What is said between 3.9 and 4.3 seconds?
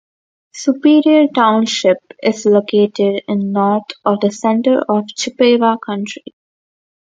of